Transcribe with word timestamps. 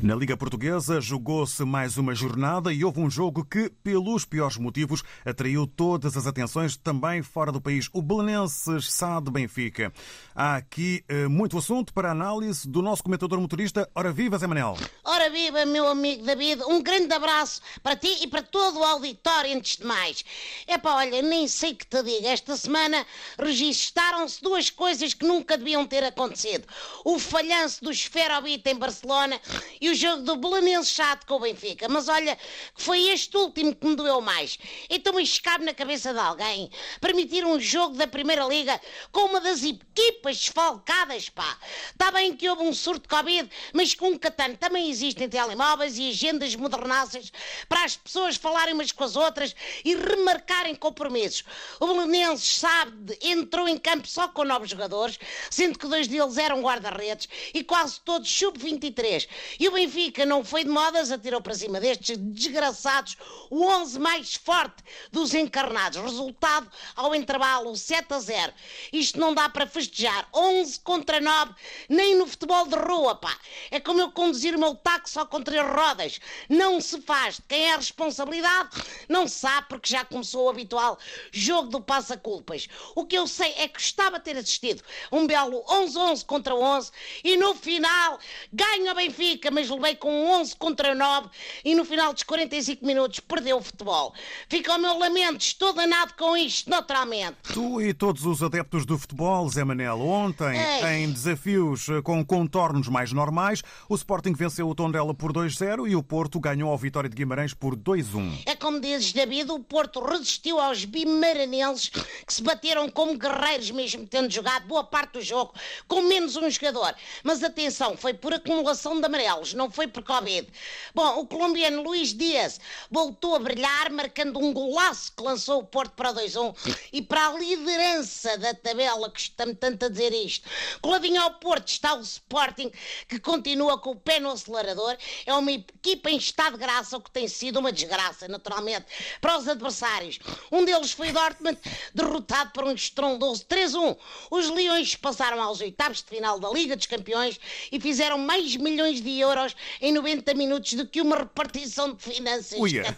Na 0.00 0.14
Liga 0.14 0.36
Portuguesa 0.36 1.00
jogou-se 1.00 1.64
mais 1.64 1.96
uma 1.96 2.14
jornada 2.14 2.72
e 2.72 2.84
houve 2.84 3.00
um 3.00 3.10
jogo 3.10 3.44
que, 3.44 3.68
pelos 3.82 4.24
piores 4.24 4.56
motivos, 4.56 5.02
atraiu 5.24 5.66
todas 5.66 6.16
as 6.16 6.24
atenções 6.24 6.76
também 6.76 7.20
fora 7.20 7.50
do 7.50 7.60
país. 7.60 7.88
O 7.92 8.00
Belenenses 8.00 8.92
Sade 8.92 9.28
Benfica. 9.28 9.92
Há 10.36 10.54
aqui 10.56 11.04
uh, 11.10 11.28
muito 11.28 11.58
assunto 11.58 11.92
para 11.92 12.12
análise 12.12 12.68
do 12.68 12.80
nosso 12.80 13.02
comentador 13.02 13.40
motorista. 13.40 13.90
Ora 13.92 14.12
viva, 14.12 14.38
Zé 14.38 14.46
Manel. 14.46 14.76
Ora 15.02 15.30
viva, 15.30 15.66
meu 15.66 15.88
amigo 15.88 16.24
David. 16.24 16.62
Um 16.68 16.80
grande 16.80 17.12
abraço 17.12 17.60
para 17.82 17.96
ti 17.96 18.22
e 18.22 18.28
para 18.28 18.42
todo 18.42 18.78
o 18.78 18.84
auditório 18.84 19.56
antes 19.56 19.78
de 19.78 19.84
mais. 19.84 20.24
Epá, 20.68 20.94
olha, 20.94 21.22
nem 21.22 21.48
sei 21.48 21.74
que 21.74 21.86
te 21.86 22.00
diga. 22.04 22.28
Esta 22.28 22.56
semana 22.56 23.04
registaram-se 23.36 24.40
duas 24.40 24.70
coisas 24.70 25.12
que 25.12 25.26
nunca 25.26 25.58
deviam 25.58 25.84
ter 25.84 26.04
acontecido. 26.04 26.68
O 27.04 27.18
falhanço 27.18 27.82
do 27.82 27.90
Esferobit 27.90 28.62
em 28.68 28.76
Barcelona 28.76 29.40
e 29.80 29.87
o 29.88 29.94
jogo 29.94 30.22
do 30.22 30.36
Belenenses 30.36 30.92
chato 30.92 31.26
com 31.26 31.34
o 31.34 31.40
Benfica. 31.40 31.88
Mas 31.88 32.08
olha, 32.08 32.36
que 32.74 32.82
foi 32.82 33.08
este 33.08 33.36
último 33.36 33.74
que 33.74 33.86
me 33.86 33.96
doeu 33.96 34.20
mais. 34.20 34.58
Então 34.88 35.14
me 35.14 35.26
cabe 35.38 35.64
na 35.64 35.74
cabeça 35.74 36.12
de 36.12 36.18
alguém 36.18 36.70
permitir 37.00 37.44
um 37.44 37.58
jogo 37.58 37.96
da 37.96 38.06
Primeira 38.06 38.44
Liga 38.44 38.80
com 39.10 39.26
uma 39.26 39.40
das 39.40 39.62
equipas 39.62 40.38
desfalcadas, 40.38 41.28
pá. 41.28 41.58
Está 41.90 42.10
bem 42.10 42.36
que 42.36 42.48
houve 42.48 42.62
um 42.62 42.74
surto 42.74 43.02
de 43.02 43.08
Covid, 43.08 43.50
mas 43.72 43.94
com 43.94 44.10
um 44.10 44.18
catano 44.18 44.56
também 44.56 44.90
existem 44.90 45.28
telemóveis 45.28 45.98
e 45.98 46.10
agendas 46.10 46.54
modernaças 46.54 47.32
para 47.68 47.84
as 47.84 47.96
pessoas 47.96 48.36
falarem 48.36 48.74
umas 48.74 48.92
com 48.92 49.04
as 49.04 49.16
outras 49.16 49.54
e 49.84 49.94
remarcarem 49.94 50.74
compromissos. 50.74 51.44
O 51.80 51.86
Belenenses, 51.86 52.58
sabe, 52.58 53.18
entrou 53.22 53.68
em 53.68 53.78
campo 53.78 54.06
só 54.06 54.28
com 54.28 54.44
novos 54.44 54.70
jogadores, 54.70 55.18
sendo 55.50 55.78
que 55.78 55.86
dois 55.86 56.06
deles 56.06 56.36
eram 56.36 56.60
guarda-redes 56.60 57.28
e 57.54 57.64
quase 57.64 58.00
todos 58.00 58.28
sub-23. 58.30 59.28
E 59.58 59.68
o 59.68 59.77
Benfica 59.78 60.26
não 60.26 60.44
foi 60.44 60.64
de 60.64 60.70
modas, 60.70 61.12
atirou 61.12 61.40
para 61.40 61.54
cima 61.54 61.78
destes 61.78 62.18
desgraçados 62.18 63.16
o 63.48 63.64
11 63.64 64.00
mais 64.00 64.34
forte 64.34 64.82
dos 65.12 65.32
encarnados. 65.34 66.02
Resultado, 66.02 66.68
ao 66.96 67.14
intervalo, 67.14 67.76
7 67.76 68.12
a 68.12 68.18
0. 68.18 68.52
Isto 68.92 69.20
não 69.20 69.32
dá 69.32 69.48
para 69.48 69.68
festejar. 69.68 70.28
11 70.34 70.80
contra 70.80 71.20
9, 71.20 71.54
nem 71.88 72.16
no 72.16 72.26
futebol 72.26 72.66
de 72.66 72.74
rua, 72.74 73.14
pá. 73.14 73.38
É 73.70 73.78
como 73.78 74.00
eu 74.00 74.10
conduzir 74.10 74.56
o 74.56 74.58
meu 74.58 74.74
táxi 74.74 75.14
só 75.14 75.24
com 75.24 75.40
três 75.40 75.64
rodas. 75.64 76.18
Não 76.48 76.80
se 76.80 77.00
faz. 77.02 77.40
Quem 77.46 77.66
é 77.66 77.74
a 77.74 77.76
responsabilidade? 77.76 78.70
Não 79.08 79.28
se 79.28 79.36
sabe, 79.36 79.68
porque 79.68 79.88
já 79.88 80.04
começou 80.04 80.46
o 80.46 80.50
habitual 80.50 80.98
jogo 81.30 81.68
do 81.68 81.80
passa-culpas. 81.80 82.66
O 82.96 83.06
que 83.06 83.16
eu 83.16 83.28
sei 83.28 83.54
é 83.58 83.68
que 83.68 83.74
gostava 83.74 84.18
de 84.18 84.24
ter 84.24 84.36
assistido 84.36 84.82
um 85.12 85.24
belo 85.24 85.62
11-11 85.66 86.24
contra 86.26 86.52
11 86.52 86.90
e 87.22 87.36
no 87.36 87.54
final 87.54 88.18
ganha 88.52 88.90
o 88.90 88.94
Benfica, 88.96 89.52
mas 89.52 89.67
levei 89.68 89.94
com 89.96 90.26
11 90.40 90.56
contra 90.56 90.94
9 90.94 91.28
e 91.64 91.74
no 91.74 91.84
final 91.84 92.12
dos 92.12 92.22
45 92.22 92.84
minutos 92.84 93.20
perdeu 93.20 93.58
o 93.58 93.62
futebol. 93.62 94.14
Fica 94.48 94.74
o 94.74 94.78
meu 94.78 94.98
lamento, 94.98 95.42
estou 95.42 95.72
danado 95.72 96.14
com 96.14 96.36
isto, 96.36 96.68
naturalmente. 96.70 97.36
Tu 97.52 97.80
e 97.82 97.94
todos 97.94 98.24
os 98.24 98.42
adeptos 98.42 98.84
do 98.84 98.98
futebol, 98.98 99.48
Zé 99.48 99.64
Manel, 99.64 100.00
ontem, 100.00 100.58
Ei. 100.58 101.02
em 101.02 101.10
desafios 101.10 101.88
eh, 101.88 102.02
com 102.02 102.24
contornos 102.24 102.88
mais 102.88 103.12
normais, 103.12 103.62
o 103.88 103.94
Sporting 103.94 104.32
venceu 104.32 104.68
o 104.68 104.74
Tondela 104.74 105.14
por 105.14 105.32
2-0 105.32 105.88
e 105.88 105.96
o 105.96 106.02
Porto 106.02 106.40
ganhou 106.40 106.72
a 106.72 106.76
Vitória 106.76 107.08
de 107.08 107.16
Guimarães 107.16 107.54
por 107.54 107.76
2-1. 107.76 108.42
É 108.46 108.54
como 108.54 108.80
dizes, 108.80 109.12
David, 109.12 109.50
o 109.50 109.60
Porto 109.60 110.00
resistiu 110.00 110.60
aos 110.60 110.84
bimaranenses 110.84 111.88
que 111.88 112.32
se 112.32 112.42
bateram 112.42 112.88
como 112.88 113.16
guerreiros 113.16 113.70
mesmo 113.70 114.06
tendo 114.06 114.30
jogado 114.30 114.66
boa 114.66 114.84
parte 114.84 115.14
do 115.14 115.22
jogo 115.22 115.52
com 115.86 116.02
menos 116.02 116.36
um 116.36 116.48
jogador. 116.50 116.94
Mas 117.22 117.42
atenção, 117.42 117.96
foi 117.96 118.14
por 118.14 118.32
acumulação 118.32 118.98
de 119.00 119.06
amarelos, 119.06 119.54
não 119.58 119.70
foi 119.70 119.88
por 119.88 120.04
Covid. 120.04 120.48
Bom, 120.94 121.18
o 121.18 121.26
colombiano 121.26 121.82
Luís 121.82 122.14
Dias 122.14 122.60
voltou 122.90 123.34
a 123.34 123.40
brilhar, 123.40 123.90
marcando 123.90 124.38
um 124.38 124.52
golaço 124.52 125.12
que 125.14 125.22
lançou 125.22 125.60
o 125.60 125.66
Porto 125.66 125.92
para 125.92 126.14
2-1 126.14 126.54
e 126.92 127.02
para 127.02 127.28
a 127.28 127.32
liderança 127.32 128.38
da 128.38 128.54
tabela, 128.54 129.10
que 129.10 129.20
está-me 129.20 129.54
tanto 129.54 129.86
a 129.86 129.88
dizer 129.88 130.12
isto. 130.12 130.48
Coladinho 130.80 131.20
ao 131.20 131.34
Porto 131.34 131.68
está 131.68 131.94
o 131.94 132.00
Sporting, 132.00 132.70
que 133.08 133.18
continua 133.18 133.78
com 133.78 133.90
o 133.90 133.96
pé 133.96 134.20
no 134.20 134.30
acelerador. 134.30 134.96
É 135.26 135.34
uma 135.34 135.50
equipa 135.50 136.08
em 136.08 136.16
estado 136.16 136.52
de 136.52 136.58
graça, 136.58 136.96
o 136.96 137.00
que 137.00 137.10
tem 137.10 137.26
sido 137.26 137.58
uma 137.58 137.72
desgraça, 137.72 138.28
naturalmente, 138.28 138.86
para 139.20 139.36
os 139.36 139.48
adversários. 139.48 140.20
Um 140.52 140.64
deles 140.64 140.92
foi 140.92 141.10
Dortmund, 141.10 141.58
derrotado 141.92 142.50
por 142.52 142.64
um 142.64 142.72
estrondoso 142.72 143.44
3-1. 143.46 143.96
Os 144.30 144.48
Leões 144.48 144.94
passaram 144.94 145.42
aos 145.42 145.60
oitavos 145.60 146.02
de 146.02 146.08
final 146.08 146.38
da 146.38 146.48
Liga 146.48 146.76
dos 146.76 146.86
Campeões 146.86 147.40
e 147.72 147.80
fizeram 147.80 148.18
mais 148.18 148.54
milhões 148.54 149.00
de 149.00 149.18
euros 149.18 149.47
em 149.80 149.92
90 149.92 150.34
minutos 150.34 150.74
do 150.74 150.86
que 150.86 151.00
uma 151.00 151.16
repartição 151.16 151.94
de 151.94 152.02
finanças 152.02 152.58
Uia. 152.58 152.96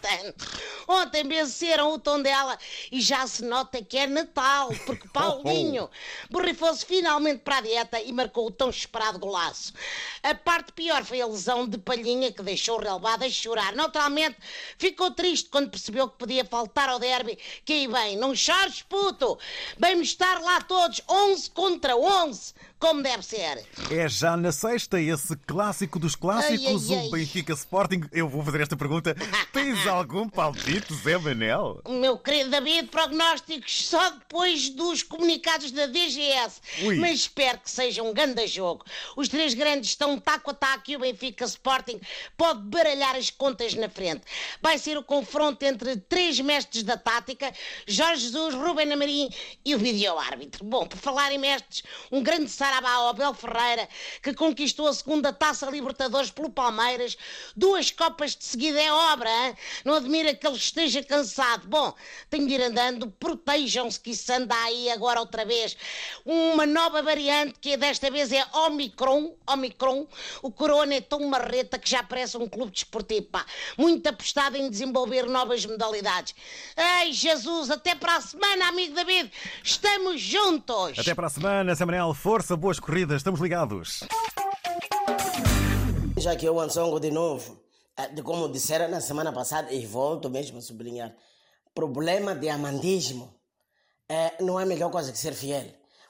Ontem 0.87 1.25
venceram 1.27 1.93
o 1.93 1.99
tom 1.99 2.21
dela 2.21 2.59
e 2.91 3.01
já 3.01 3.27
se 3.27 3.45
nota 3.45 3.83
que 3.83 3.97
é 3.97 4.07
Natal, 4.07 4.71
porque 4.87 5.09
Paulinho 5.13 5.89
borrifou-se 6.31 6.85
finalmente 6.85 7.41
para 7.41 7.59
a 7.59 7.61
dieta 7.61 8.01
e 8.01 8.13
marcou 8.13 8.47
o 8.47 8.51
tão 8.51 8.71
esperado 8.71 9.19
golaço. 9.19 9.73
A 10.23 10.35
parte 10.35 10.73
pior 10.73 11.05
foi 11.05 11.21
a 11.21 11.27
lesão 11.27 11.67
de 11.67 11.79
Palhinha 11.79 12.33
que 12.33 12.43
deixou 12.43 12.79
o 12.79 12.83
relevado 12.83 13.25
a 13.25 13.31
chorar. 13.31 13.75
Naturalmente, 13.75 14.37
ficou 14.79 15.11
triste 15.11 15.49
quando 15.49 15.71
percebeu 15.71 16.09
que 16.09 16.19
podia 16.19 16.45
faltar 16.45 16.89
ao 16.89 16.99
derby. 16.99 17.39
Que 17.65 17.73
aí 17.73 17.89
bem, 17.89 18.17
não 18.17 18.35
chores, 18.35 18.83
puto! 18.83 19.39
Vamos 19.79 20.09
estar 20.09 20.41
lá 20.41 20.61
todos, 20.61 21.01
11 21.09 21.51
contra 21.51 21.97
11 21.97 22.55
como 22.81 23.03
deve 23.03 23.23
ser. 23.23 23.63
É 23.91 24.09
já 24.09 24.37
na 24.39 24.51
sexta 24.51 24.99
esse 24.99 25.37
clássico 25.47 25.99
dos 25.99 26.17
clássicos, 26.17 26.40
ai, 26.47 26.57
ai, 26.57 26.67
ai. 26.67 27.07
o 27.07 27.11
Benfica 27.11 27.53
Sporting. 27.53 28.03
Eu 28.13 28.29
vou 28.29 28.43
fazer 28.45 28.61
esta 28.61 28.77
pergunta. 28.77 29.15
Tens 29.53 29.87
algum 29.87 30.29
palpite, 30.29 30.95
Zé 30.95 31.19
Manel? 31.19 31.83
Meu 31.89 32.19
querido 32.19 32.51
David, 32.51 32.89
prognósticos 32.89 33.87
só 33.87 34.11
depois 34.11 34.71
dos 34.71 35.03
comunicados 35.03 35.71
da 35.71 35.87
DGS. 35.87 36.61
Ui. 36.83 36.97
Mas 36.97 37.21
espero 37.21 37.59
que 37.59 37.71
seja 37.71 38.03
um 38.03 38.13
grande 38.13 38.47
jogo. 38.47 38.85
Os 39.17 39.29
três 39.29 39.55
grandes 39.55 39.91
estão 39.91 40.19
taco 40.19 40.51
a 40.51 40.55
taco 40.55 40.91
e 40.91 40.97
o 40.97 41.01
Benfica 41.01 41.45
Sporting 41.45 42.01
pode 42.37 42.61
baralhar 42.63 43.17
as 43.17 43.31
contas 43.31 43.75
na 43.75 43.89
frente. 43.89 44.23
Vai 44.61 44.79
ser 44.79 44.97
o 44.99 45.03
confronto 45.03 45.65
entre 45.65 45.97
três 45.97 46.39
mestres 46.41 46.83
da 46.83 46.97
tática, 46.97 47.53
Jorge 47.87 48.23
Jesus, 48.23 48.55
Ruben 48.55 48.93
Amorim 48.93 49.31
e 49.65 49.75
o 49.75 49.79
vídeo-árbitro. 49.79 50.65
Bom, 50.65 50.87
por 50.87 50.99
falar 50.99 51.33
em 51.33 51.39
mestres, 51.39 51.83
um 52.13 52.23
grande 52.23 52.51
Sarabá 52.51 52.93
ao 52.93 53.09
Abel 53.09 53.33
Ferreira, 53.35 53.89
que 54.23 54.35
conquistou 54.35 54.87
a 54.87 54.93
segunda 54.93 55.33
taça 55.33 55.71
Libertadores 55.71 56.20
pelo 56.29 56.51
Palmeiras. 56.51 57.17
Duas 57.57 57.93
copas 57.93 58.35
de 58.35 58.45
seguida 58.45 58.83
é 58.83 58.93
obra, 58.93 59.31
hein? 59.31 59.57
não 59.85 59.95
admira 59.95 60.35
que 60.35 60.45
ele 60.45 60.57
esteja 60.57 61.03
cansado. 61.05 61.69
Bom, 61.69 61.95
tem 62.29 62.47
de 62.47 62.55
ir 62.55 62.63
andando, 62.63 63.09
protejam-se 63.13 64.01
que 64.01 64.11
isso 64.11 64.33
anda 64.33 64.55
aí 64.65 64.91
agora 64.91 65.21
outra 65.21 65.45
vez. 65.45 65.77
Uma 66.25 66.67
nova 66.67 67.01
variante 67.03 67.55
que 67.61 67.77
desta 67.77 68.11
vez 68.11 68.33
é 68.33 68.45
Omicron. 68.53 69.35
Omicron. 69.47 70.07
O 70.43 70.51
Corona 70.51 70.95
é 70.95 71.01
tão 71.01 71.21
marreta 71.29 71.79
que 71.79 71.89
já 71.89 72.03
parece 72.03 72.37
um 72.37 72.49
clube 72.49 72.73
desportivo, 72.73 73.27
pá. 73.27 73.47
Muito 73.79 74.07
apostado 74.09 74.57
em 74.57 74.69
desenvolver 74.69 75.27
novas 75.27 75.65
modalidades. 75.65 76.35
Ei, 76.77 77.13
Jesus, 77.13 77.71
até 77.71 77.95
para 77.95 78.17
a 78.17 78.21
semana, 78.21 78.69
amigo 78.69 78.95
David. 78.95 79.31
Estamos 79.63 80.21
juntos. 80.21 80.99
Até 80.99 81.15
para 81.15 81.27
a 81.27 81.31
semana, 81.31 81.75
Samuel. 81.75 82.15
Força, 82.15 82.57
boas 82.57 82.81
corridas, 82.81 83.19
estamos 83.19 83.41
ligados. 83.41 84.01
Já 86.21 86.37
que 86.37 86.47
eu 86.47 86.61
Ansongo 86.61 87.01
de 87.01 87.11
novo, 87.11 87.59
eh, 87.97 88.09
de 88.09 88.23
como 88.23 88.47
disseram 88.47 88.89
na 88.91 89.01
semana 89.01 89.33
passada, 89.33 89.73
e 89.73 89.87
volto 89.87 90.29
mesmo 90.29 90.59
a 90.59 90.61
sublinhar, 90.61 91.17
problema 91.75 92.35
de 92.35 92.47
amandismo 92.51 93.35
é, 94.07 94.35
não 94.43 94.61
é 94.61 94.65
a 94.65 94.67
melhor 94.67 94.91
coisa 94.91 95.11
que 95.11 95.17
ser 95.17 95.33
fiel. 95.33 95.65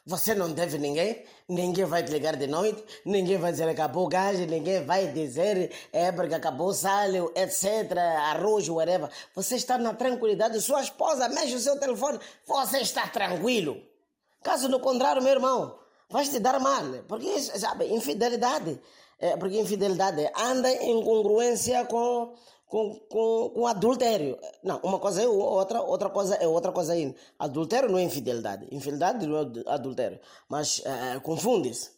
Você 0.05 0.35
não 0.35 0.51
deve 0.51 0.79
ninguém, 0.79 1.25
ninguém 1.49 1.85
vai 1.85 2.03
te 2.03 2.11
ligar 2.11 2.35
de 2.35 2.49
noite, 2.49 2.85
ninguém 3.05 3.39
vai 3.39 3.53
dizer 3.53 3.69
acabou 3.69 4.07
o 4.07 4.09
gás, 4.09 4.37
ninguém 4.41 4.85
vai 4.85 5.13
dizer 5.13 5.71
é 5.93 6.11
porque 6.11 6.35
acabou 6.35 6.71
o 6.71 6.75
sálio, 6.75 7.33
etc., 7.37 7.97
arroz, 8.33 8.69
whatever. 8.69 9.09
Você 9.33 9.55
está 9.55 9.79
na 9.79 9.95
tranquilidade, 9.95 10.61
sua 10.61 10.83
esposa 10.83 11.29
mexe 11.29 11.55
o 11.55 11.61
seu 11.61 11.79
telefone, 11.79 12.19
você 12.45 12.79
está 12.79 13.07
tranquilo. 13.07 13.81
Caso 14.43 14.69
contrário, 14.81 15.23
meu 15.23 15.35
irmão, 15.35 15.79
vai 16.09 16.25
te 16.25 16.41
dar 16.41 16.59
mal. 16.59 16.83
Porque, 17.07 17.39
sabe, 17.39 17.87
infidelidade. 17.95 18.81
É, 19.21 19.37
porque 19.37 19.61
infidelidade 19.61 20.31
anda 20.35 20.73
em 20.73 21.05
congruência 21.05 21.85
com, 21.85 22.33
com, 22.67 22.95
com, 23.11 23.51
com 23.51 23.67
adultério. 23.67 24.39
Não, 24.63 24.81
uma 24.83 24.99
coisa 24.99 25.23
é 25.23 25.29
outra, 25.29 25.83
outra 25.83 26.09
coisa 26.09 26.35
é 26.37 26.49
outra 26.49 26.73
coisa 26.73 26.95
ainda. 26.95 27.15
Adultério 27.39 27.91
não 27.91 27.99
é 27.99 28.03
infidelidade. 28.03 28.67
Infidelidade 28.73 29.27
não 29.27 29.37
é 29.37 29.75
adultério. 29.75 30.19
Mas 30.49 30.83
é, 30.85 31.21
confunde-se. 31.21 31.91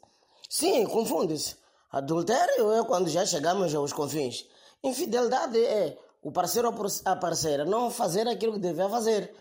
Sim, 0.48 0.84
confunde-se. 0.86 1.56
Adultério 1.92 2.72
é 2.72 2.84
quando 2.84 3.08
já 3.08 3.24
chegamos 3.24 3.72
aos 3.74 3.92
confins. 3.92 4.46
Infidelidade 4.82 5.64
é 5.64 5.96
o 6.22 6.32
parceiro 6.32 6.68
ou 6.68 6.86
a 7.04 7.16
parceira 7.16 7.64
não 7.64 7.90
fazer 7.90 8.26
aquilo 8.26 8.54
que 8.54 8.58
deve 8.58 8.88
fazer. 8.88 9.32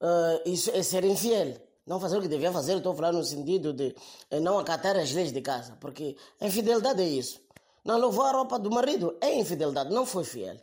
Uh, 0.00 0.50
isso 0.50 0.70
é 0.74 0.82
ser 0.82 1.04
infiel 1.04 1.65
não 1.86 2.00
fazer 2.00 2.18
o 2.18 2.22
que 2.22 2.28
devia 2.28 2.50
fazer, 2.50 2.76
estou 2.76 2.94
falando 2.94 3.18
no 3.18 3.24
sentido 3.24 3.72
de 3.72 3.94
eh, 4.30 4.40
não 4.40 4.58
acatar 4.58 4.96
as 4.96 5.12
leis 5.12 5.32
de 5.32 5.40
casa, 5.40 5.76
porque 5.80 6.16
a 6.40 6.46
infidelidade 6.46 7.00
é 7.00 7.08
isso. 7.08 7.40
Não 7.84 7.98
lavou 7.98 8.24
a 8.24 8.32
roupa 8.32 8.58
do 8.58 8.70
marido. 8.70 9.16
É 9.20 9.38
infidelidade, 9.38 9.94
não 9.94 10.04
foi 10.04 10.24
fiel. 10.24 10.56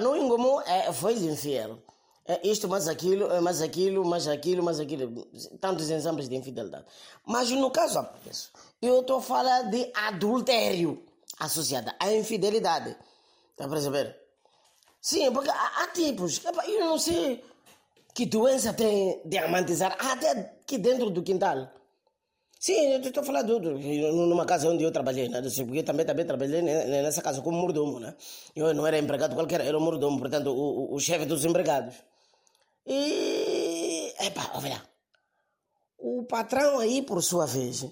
Não 0.00 0.16
engomou, 0.16 0.62
é, 0.62 0.90
foi 0.92 1.12
infiel. 1.14 1.78
É 2.26 2.46
isto, 2.48 2.68
mais 2.68 2.88
aquilo, 2.88 3.30
é 3.30 3.40
mais 3.40 3.60
aquilo, 3.60 4.04
mais 4.04 4.26
aquilo, 4.26 4.62
mais 4.62 4.80
aquilo. 4.80 5.26
Tantos 5.60 5.90
exemplos 5.90 6.28
de 6.28 6.36
infidelidade. 6.36 6.86
Mas 7.26 7.50
no 7.50 7.70
caso 7.70 8.06
eu 8.80 9.00
estou 9.00 9.20
falando 9.20 9.70
de 9.70 9.92
adultério 9.94 11.04
associado 11.38 11.92
à 12.00 12.10
infidelidade. 12.12 12.96
Está 13.50 13.66
a 13.66 13.68
perceber? 13.68 14.16
Sim, 15.00 15.30
porque 15.32 15.50
há, 15.50 15.82
há 15.82 15.86
tipos. 15.88 16.40
Eu 16.66 16.80
não 16.80 16.98
sei 16.98 17.44
que 18.20 18.26
doença 18.26 18.74
tem 18.74 19.22
de 19.24 19.38
amantizar 19.38 19.96
até 19.98 20.30
aqui 20.32 20.76
dentro 20.76 21.08
do 21.08 21.22
quintal. 21.22 21.70
Sim, 22.58 22.92
eu 22.92 23.00
estou 23.00 23.24
falando 23.24 23.70
numa 24.26 24.44
casa 24.44 24.68
onde 24.68 24.84
eu 24.84 24.92
trabalhei, 24.92 25.26
né? 25.30 25.40
Porque 25.40 25.82
também, 25.82 26.04
também 26.04 26.26
trabalhei 26.26 26.60
nessa 26.60 27.22
casa 27.22 27.40
como 27.40 27.56
mordomo, 27.56 27.98
né? 27.98 28.14
Eu 28.54 28.74
não 28.74 28.86
era 28.86 28.98
empregado 28.98 29.34
qualquer, 29.34 29.62
era 29.62 29.78
um 29.78 29.80
mordomo, 29.80 30.18
portanto, 30.18 30.48
o, 30.50 30.92
o, 30.92 30.94
o 30.96 31.00
chefe 31.00 31.24
dos 31.24 31.46
empregados. 31.46 31.94
E. 32.86 34.12
Epa, 34.20 34.50
olha. 34.62 34.82
O 35.96 36.24
patrão 36.24 36.78
aí, 36.78 37.00
por 37.00 37.22
sua 37.22 37.46
vez, 37.46 37.84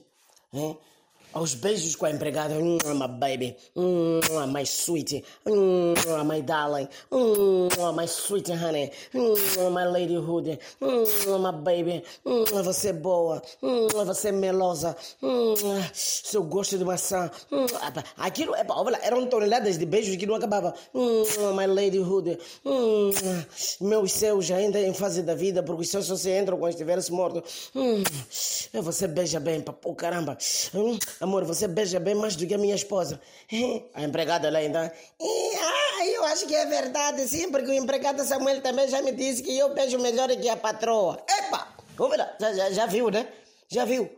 né? 0.52 0.76
Aos 1.32 1.54
beijos 1.54 1.94
com 1.96 2.06
a 2.06 2.10
empregada. 2.10 2.54
My 2.58 3.08
baby. 3.08 3.56
My 4.52 4.64
sweet. 4.64 5.24
My 5.46 6.42
darling. 6.42 6.88
My 7.10 8.06
sweet 8.06 8.50
honey. 8.50 8.90
My 9.14 9.84
ladyhood. 9.84 10.58
My 10.80 11.52
baby. 11.52 12.02
Você 12.64 12.88
é 12.88 12.92
boa. 12.92 13.42
Você 14.06 14.28
é 14.28 14.32
melosa. 14.32 14.96
Seu 15.92 16.42
gosto 16.42 16.78
de 16.78 16.84
maçã. 16.84 17.30
Aquilo, 18.16 18.54
olha, 18.70 18.98
eram 19.02 19.26
toneladas 19.26 19.78
de 19.78 19.86
beijos 19.86 20.16
que 20.16 20.26
não 20.26 20.34
acabava. 20.34 20.74
My 20.94 21.66
ladyhood. 21.66 22.38
Meus 23.80 24.12
céus 24.12 24.50
ainda 24.50 24.80
em 24.80 24.94
fase 24.94 25.22
da 25.22 25.34
vida, 25.34 25.62
porque 25.62 25.82
os 25.82 25.88
céus 25.88 26.06
só 26.06 26.16
se 26.16 26.30
entram 26.30 26.58
quando 26.58 26.72
estivesse 26.72 27.12
morto. 27.12 27.42
Você 28.72 29.06
beija 29.06 29.40
bem, 29.40 29.60
papo, 29.60 29.94
caramba. 29.94 30.36
Amor, 31.20 31.44
você 31.44 31.66
beija 31.66 31.98
bem 31.98 32.14
mais 32.14 32.36
do 32.36 32.46
que 32.46 32.54
a 32.54 32.58
minha 32.58 32.74
esposa. 32.74 33.20
A 33.94 34.02
empregada 34.02 34.50
lá 34.50 34.62
então. 34.62 34.82
Ah, 34.82 36.06
eu 36.06 36.24
acho 36.24 36.46
que 36.46 36.54
é 36.54 36.64
verdade, 36.66 37.26
sim, 37.26 37.50
porque 37.50 37.70
o 37.70 37.74
empregado 37.74 38.24
Samuel 38.24 38.62
também 38.62 38.88
já 38.88 39.02
me 39.02 39.12
disse 39.12 39.42
que 39.42 39.56
eu 39.58 39.74
beijo 39.74 39.98
melhor 39.98 40.28
que 40.28 40.48
a 40.48 40.56
patroa. 40.56 41.22
Epa! 41.28 41.68
Já, 42.38 42.52
já, 42.52 42.70
já 42.70 42.86
viu, 42.86 43.10
né? 43.10 43.26
Já 43.68 43.84
viu? 43.84 44.08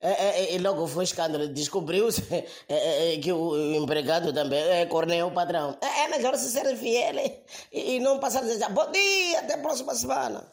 É, 0.00 0.10
é, 0.10 0.44
é, 0.44 0.54
e 0.54 0.58
logo 0.58 0.86
foi 0.86 1.04
escândalo. 1.04 1.48
Descobriu-se 1.48 2.22
que 3.20 3.32
o, 3.32 3.74
empregado 3.74 4.32
também 4.32 4.60
é 4.60 4.86
corneio 4.86 5.26
o 5.26 5.32
patrão. 5.32 5.76
É, 5.80 6.08
melhor 6.08 6.36
se 6.36 6.50
ser 6.50 6.76
fiel 6.76 7.14
e, 7.72 7.96
e 7.96 8.00
não 8.00 8.20
passar 8.20 8.42
dizer 8.42 8.68
bom 8.70 8.90
dia, 8.90 9.40
até 9.40 9.54
a 9.54 9.58
próxima 9.58 9.94
semana. 9.94 10.46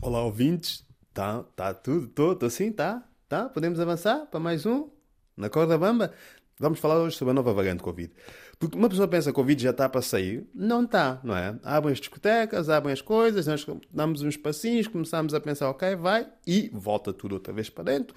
Olá, 0.00 0.22
ouvintes. 0.24 0.84
Tá, 1.12 1.44
tá 1.54 1.74
tudo, 1.74 2.08
todo 2.08 2.46
assim, 2.46 2.72
tá? 2.72 3.02
Tá? 3.32 3.48
Podemos 3.48 3.80
avançar 3.80 4.26
para 4.26 4.38
mais 4.38 4.66
um? 4.66 4.90
Na 5.34 5.48
corda 5.48 5.78
bamba? 5.78 6.12
Vamos 6.58 6.78
falar 6.78 6.98
hoje 6.98 7.16
sobre 7.16 7.30
a 7.30 7.34
nova 7.34 7.50
variante 7.54 7.82
Covid. 7.82 8.12
Porque 8.58 8.76
uma 8.76 8.90
pessoa 8.90 9.08
pensa 9.08 9.30
que 9.30 9.34
Covid 9.34 9.62
já 9.62 9.70
está 9.70 9.88
para 9.88 10.02
sair. 10.02 10.46
Não 10.54 10.84
está, 10.84 11.18
não 11.24 11.34
é? 11.34 11.58
Abrem 11.64 11.94
as 11.94 11.98
discotecas, 11.98 12.68
abrem 12.68 12.92
as 12.92 13.00
coisas, 13.00 13.46
nós 13.46 13.66
damos 13.90 14.20
uns 14.20 14.36
passinhos, 14.36 14.86
começamos 14.86 15.32
a 15.32 15.40
pensar, 15.40 15.70
ok, 15.70 15.96
vai, 15.96 16.28
e 16.46 16.70
volta 16.74 17.10
tudo 17.10 17.32
outra 17.32 17.54
vez 17.54 17.70
para 17.70 17.84
dentro 17.84 18.14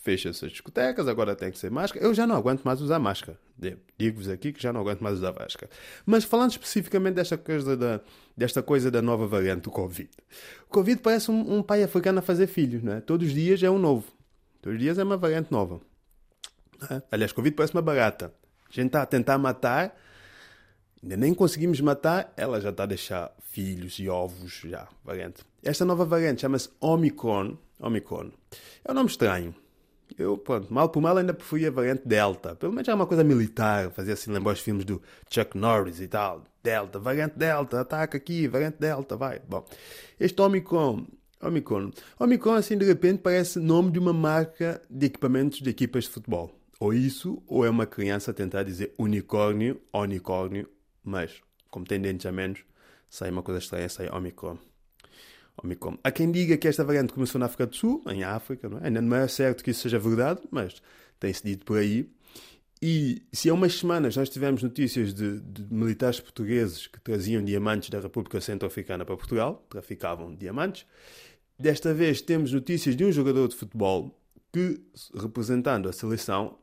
fecha-se 0.00 0.46
as 0.46 0.52
discotecas, 0.52 1.06
agora 1.06 1.36
tem 1.36 1.50
que 1.50 1.58
ser 1.58 1.70
máscara. 1.70 2.02
Eu 2.02 2.14
já 2.14 2.26
não 2.26 2.34
aguento 2.34 2.62
mais 2.62 2.80
usar 2.80 2.98
máscara. 2.98 3.38
Digo-vos 3.98 4.28
aqui 4.30 4.52
que 4.54 4.62
já 4.62 4.72
não 4.72 4.80
aguento 4.80 5.00
mais 5.00 5.16
usar 5.16 5.34
máscara. 5.38 5.70
Mas 6.06 6.24
falando 6.24 6.52
especificamente 6.52 7.16
desta 7.16 7.36
coisa 7.36 7.76
da, 7.76 8.00
desta 8.34 8.62
coisa 8.62 8.90
da 8.90 9.02
nova 9.02 9.26
variante 9.26 9.64
do 9.64 9.70
Covid. 9.70 10.08
O 10.66 10.70
Covid 10.70 11.02
parece 11.02 11.30
um, 11.30 11.58
um 11.58 11.62
pai 11.62 11.82
africano 11.82 12.20
a 12.20 12.22
fazer 12.22 12.46
filhos, 12.46 12.82
não 12.82 12.94
é? 12.94 13.00
Todos 13.02 13.26
os 13.26 13.34
dias 13.34 13.62
é 13.62 13.70
um 13.70 13.78
novo. 13.78 14.17
Os 14.64 14.78
dias 14.78 14.98
é 14.98 15.04
uma 15.04 15.16
variante 15.16 15.50
nova. 15.52 15.80
É? 16.90 17.02
Aliás, 17.10 17.32
Covid 17.32 17.54
parece 17.54 17.74
uma 17.74 17.82
barata. 17.82 18.32
A 18.68 18.72
gente 18.72 18.88
está 18.88 19.02
a 19.02 19.06
tentar 19.06 19.38
matar, 19.38 19.96
ainda 21.02 21.16
nem 21.16 21.32
conseguimos 21.32 21.80
matar, 21.80 22.32
ela 22.36 22.60
já 22.60 22.70
está 22.70 22.82
a 22.82 22.86
deixar 22.86 23.32
filhos 23.40 23.98
e 23.98 24.08
ovos 24.08 24.60
já, 24.64 24.86
variante. 25.02 25.42
Esta 25.62 25.84
nova 25.84 26.04
variante 26.04 26.42
chama-se 26.42 26.68
Omicron. 26.80 27.56
Omicron. 27.80 28.30
É 28.84 28.90
um 28.92 28.94
nome 28.94 29.08
estranho. 29.08 29.54
Eu, 30.16 30.36
pronto, 30.38 30.72
mal 30.72 30.88
por 30.88 31.00
mal 31.00 31.16
ainda 31.16 31.34
preferia 31.34 31.68
a 31.68 31.70
variante 31.70 32.06
Delta. 32.06 32.54
Pelo 32.56 32.72
menos 32.72 32.88
é 32.88 32.94
uma 32.94 33.06
coisa 33.06 33.22
militar, 33.22 33.90
fazia 33.90 34.14
assim 34.14 34.30
lembrar 34.32 34.52
os 34.52 34.60
filmes 34.60 34.84
do 34.84 35.02
Chuck 35.30 35.56
Norris 35.56 36.00
e 36.00 36.08
tal. 36.08 36.44
Delta, 36.62 36.98
variante 36.98 37.38
Delta, 37.38 37.80
ataca 37.80 38.16
aqui, 38.16 38.48
variante 38.48 38.78
Delta, 38.78 39.16
vai. 39.16 39.40
Bom, 39.48 39.64
este 40.18 40.40
Omicron 40.40 41.06
Omicron. 41.40 41.90
Omicron, 42.18 42.54
assim, 42.54 42.76
de 42.76 42.84
repente, 42.84 43.20
parece 43.20 43.58
nome 43.58 43.90
de 43.90 43.98
uma 43.98 44.12
marca 44.12 44.80
de 44.90 45.06
equipamentos 45.06 45.60
de 45.60 45.70
equipas 45.70 46.04
de 46.04 46.10
futebol. 46.10 46.52
Ou 46.80 46.94
isso, 46.94 47.42
ou 47.46 47.64
é 47.64 47.70
uma 47.70 47.86
criança 47.86 48.30
a 48.30 48.34
tentar 48.34 48.62
dizer 48.62 48.94
unicórnio, 48.98 49.80
unicórnio, 49.92 50.68
mas, 51.02 51.40
como 51.70 51.84
tem 51.84 52.00
dentes 52.00 52.26
a 52.26 52.32
menos, 52.32 52.60
sai 53.08 53.30
uma 53.30 53.42
coisa 53.42 53.58
estranha, 53.58 53.88
sai 53.88 54.08
Omicron. 54.10 54.58
Omicron. 55.62 55.98
Há 56.04 56.10
quem 56.10 56.30
diga 56.30 56.56
que 56.56 56.68
esta 56.68 56.84
variante 56.84 57.12
começou 57.12 57.38
na 57.38 57.46
África 57.46 57.66
do 57.66 57.74
Sul, 57.74 58.02
em 58.06 58.22
África, 58.22 58.68
não 58.68 58.78
é? 58.78 58.86
Ainda 58.86 59.00
não 59.00 59.16
é 59.16 59.26
certo 59.26 59.64
que 59.64 59.70
isso 59.72 59.82
seja 59.82 59.98
verdade, 59.98 60.40
mas 60.50 60.80
tem-se 61.18 61.42
dito 61.42 61.64
por 61.64 61.78
aí. 61.78 62.08
E 62.80 63.22
se 63.32 63.50
há 63.50 63.54
umas 63.54 63.74
semanas 63.74 64.16
nós 64.16 64.28
tivemos 64.28 64.62
notícias 64.62 65.12
de, 65.12 65.40
de, 65.40 65.72
militares 65.72 66.20
portugueses 66.20 66.86
que 66.86 67.00
traziam 67.00 67.44
diamantes 67.44 67.90
da 67.90 67.98
República 68.00 68.40
Centro-Africana 68.40 69.04
para 69.04 69.16
Portugal, 69.16 69.66
traficavam 69.68 70.34
diamantes, 70.34 70.86
Desta 71.58 71.92
vez 71.92 72.20
temos 72.22 72.52
notícias 72.52 72.94
de 72.94 73.04
um 73.04 73.10
jogador 73.10 73.48
de 73.48 73.56
futebol 73.56 74.16
que, 74.52 74.80
representando 75.12 75.88
a 75.88 75.92
seleção 75.92 76.56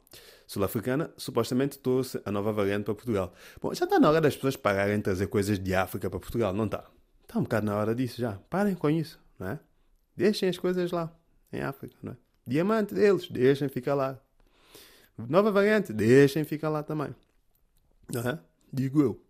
sul-africana, 0.48 1.12
supostamente 1.18 1.78
trouxe 1.78 2.22
a 2.24 2.32
nova 2.32 2.54
variante 2.54 2.86
para 2.86 2.96
Portugal. 2.96 3.34
Bom, 3.62 3.74
já 3.74 3.84
está 3.84 4.00
na 4.00 4.10
hora 4.10 4.22
das 4.22 4.36
pessoas 4.36 4.56
pararem 4.56 4.96
de 4.98 5.04
trazer 5.04 5.28
coisas 5.28 5.60
de 5.60 5.76
África 5.76 6.10
para 6.10 6.18
Portugal, 6.18 6.54
não 6.54 6.64
está? 6.64 6.86
Está 7.24 7.40
um 7.40 7.44
bocado 7.44 7.66
na 7.66 7.76
hora 7.76 7.94
disso 7.94 8.22
já. 8.22 8.40
Parem 8.50 8.74
com 8.74 8.90
isso, 8.90 9.20
não 9.38 9.50
é? 9.50 9.60
Deixem 10.16 10.48
as 10.48 10.58
coisas 10.58 10.90
lá, 10.92 11.14
em 11.52 11.60
África, 11.60 11.98
não 12.02 12.14
é? 12.14 12.18
Diamante 12.48 12.94
deles, 12.96 13.28
deixem 13.28 13.68
ficar 13.68 13.96
lá. 13.96 14.18
Nova 15.18 15.52
variante, 15.52 15.94
deixem 15.94 16.44
ficar 16.44 16.70
lá 16.70 16.84
também. 16.84 17.16
É? 18.14 18.38
Digo 18.72 19.02
eu. 19.02 19.22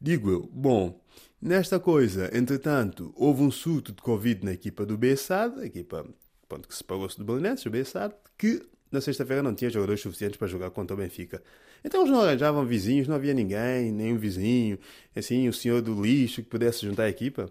Digo 0.00 0.30
eu. 0.30 0.48
Bom, 0.52 1.00
Nesta 1.40 1.78
coisa, 1.78 2.36
entretanto, 2.36 3.12
houve 3.14 3.42
um 3.44 3.50
surto 3.50 3.92
de 3.92 4.02
Covid 4.02 4.44
na 4.44 4.52
equipa 4.52 4.84
do 4.84 4.98
Bessade, 4.98 5.60
a 5.60 5.66
equipa 5.66 6.04
pronto, 6.48 6.66
que 6.66 6.74
separou-se 6.74 7.16
do 7.16 7.24
Belenenses, 7.24 7.64
o 7.64 7.70
Bessade, 7.70 8.12
que 8.36 8.60
na 8.90 9.00
sexta-feira 9.00 9.40
não 9.40 9.54
tinha 9.54 9.70
jogadores 9.70 10.00
suficientes 10.00 10.36
para 10.36 10.48
jogar 10.48 10.70
contra 10.70 10.94
o 10.94 10.98
Benfica. 10.98 11.40
Então 11.84 12.00
eles 12.00 12.10
não 12.10 12.22
arranjavam 12.22 12.66
vizinhos, 12.66 13.06
não 13.06 13.14
havia 13.14 13.34
ninguém, 13.34 13.92
nenhum 13.92 14.18
vizinho, 14.18 14.80
assim, 15.14 15.48
o 15.48 15.52
senhor 15.52 15.80
do 15.80 16.02
lixo 16.02 16.42
que 16.42 16.48
pudesse 16.48 16.84
juntar 16.84 17.04
a 17.04 17.08
equipa. 17.08 17.48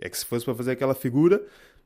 É 0.00 0.08
que 0.08 0.16
se 0.16 0.24
fosse 0.24 0.46
para 0.46 0.54
fazer 0.54 0.70
aquela 0.70 0.94
figura, 0.94 1.44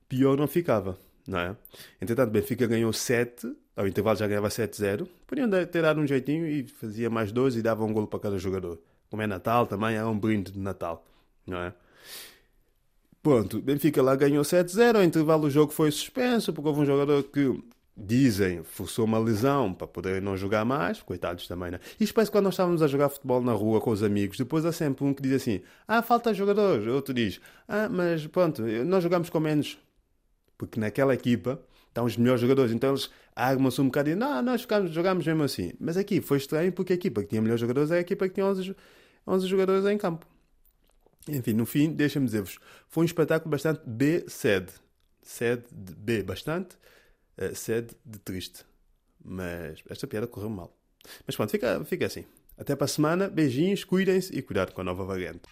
pior 0.08 0.36
não 0.36 0.46
ficava, 0.46 0.96
não 1.26 1.38
é? 1.38 1.56
Entretanto, 2.00 2.30
Benfica 2.30 2.66
ganhou 2.66 2.92
7, 2.92 3.52
ao 3.76 3.86
intervalo 3.86 4.16
já 4.16 4.26
ganhava 4.26 4.48
7-0. 4.48 5.06
Podiam 5.26 5.48
ter 5.50 5.82
dado 5.82 6.00
um 6.00 6.06
jeitinho 6.06 6.46
e 6.46 6.66
fazia 6.66 7.08
mais 7.10 7.32
12 7.32 7.58
e 7.58 7.62
dava 7.62 7.84
um 7.84 7.92
golo 7.92 8.06
para 8.06 8.20
cada 8.20 8.38
jogador. 8.38 8.78
Como 9.08 9.22
é 9.22 9.26
Natal, 9.26 9.66
também 9.66 9.96
é 9.96 10.04
um 10.04 10.18
brinde 10.18 10.52
de 10.52 10.58
Natal 10.58 11.04
não 11.50 11.58
é? 11.58 11.72
Pronto, 13.22 13.60
Benfica 13.60 14.02
lá 14.02 14.16
ganhou 14.16 14.42
7-0, 14.42 14.96
ao 14.96 15.04
intervalo 15.04 15.46
o 15.46 15.50
jogo 15.50 15.72
foi 15.72 15.90
suspenso, 15.90 16.52
porque 16.54 16.68
houve 16.68 16.80
um 16.80 16.86
jogador 16.86 17.22
que 17.24 17.62
dizem 17.94 18.62
forçou 18.62 19.04
uma 19.04 19.18
lesão 19.18 19.74
para 19.74 19.86
poder 19.86 20.22
não 20.22 20.38
jogar 20.38 20.64
mais, 20.64 21.02
coitados 21.02 21.46
também, 21.46 21.70
né? 21.70 21.80
Isto 21.98 22.14
parece 22.14 22.30
quando 22.30 22.44
nós 22.44 22.54
estávamos 22.54 22.82
a 22.82 22.86
jogar 22.86 23.10
futebol 23.10 23.42
na 23.42 23.52
rua 23.52 23.78
com 23.78 23.90
os 23.90 24.02
amigos, 24.02 24.38
depois 24.38 24.64
há 24.64 24.72
sempre 24.72 25.04
um 25.04 25.12
que 25.12 25.20
diz 25.20 25.32
assim, 25.32 25.60
ah, 25.86 26.00
falta 26.00 26.32
jogadores, 26.32 26.86
outro 26.86 27.12
diz, 27.12 27.42
ah, 27.68 27.90
mas 27.90 28.26
pronto, 28.26 28.62
nós 28.62 29.02
jogamos 29.02 29.28
com 29.28 29.38
menos, 29.38 29.76
porque 30.60 30.78
naquela 30.78 31.14
equipa 31.14 31.58
estão 31.88 32.04
os 32.04 32.18
melhores 32.18 32.42
jogadores, 32.42 32.70
então 32.70 32.90
eles 32.90 33.10
armam-se 33.34 33.80
um 33.80 33.86
bocado 33.86 34.10
e 34.10 34.14
não, 34.14 34.42
nós 34.42 34.60
ficamos, 34.60 34.90
jogamos 34.90 35.26
mesmo 35.26 35.42
assim. 35.42 35.72
Mas 35.80 35.96
aqui 35.96 36.20
foi 36.20 36.36
estranho 36.36 36.70
porque 36.70 36.92
a 36.92 36.96
equipa 36.96 37.22
que 37.22 37.28
tinha 37.28 37.40
melhores 37.40 37.62
jogadores 37.62 37.90
é 37.90 37.96
a 37.96 38.00
equipa 38.00 38.28
que 38.28 38.34
tinha 38.34 38.44
11, 38.44 38.76
11 39.26 39.46
jogadores 39.46 39.86
em 39.86 39.96
campo. 39.96 40.26
Enfim, 41.26 41.54
no 41.54 41.64
fim, 41.64 41.90
deixa-me 41.90 42.26
dizer-vos, 42.26 42.58
foi 42.88 43.04
um 43.04 43.06
espetáculo 43.06 43.50
bastante 43.50 43.80
B-sede. 43.86 44.70
Sede 45.22 45.64
de 45.72 45.94
B, 45.94 46.22
bastante. 46.22 46.76
Uh, 47.38 47.54
sede 47.54 47.96
de 48.04 48.18
triste. 48.18 48.66
Mas 49.24 49.82
esta 49.88 50.06
piada 50.06 50.26
correu 50.26 50.50
mal. 50.50 50.76
Mas 51.26 51.36
pronto, 51.36 51.50
fica, 51.50 51.82
fica 51.86 52.04
assim. 52.04 52.26
Até 52.58 52.76
para 52.76 52.84
a 52.84 52.88
semana, 52.88 53.28
beijinhos, 53.28 53.82
cuidem-se 53.82 54.36
e 54.36 54.42
cuidado 54.42 54.72
com 54.72 54.82
a 54.82 54.84
nova 54.84 55.04
variante. 55.04 55.42